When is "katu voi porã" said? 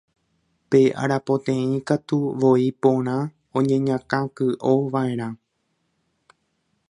1.91-3.17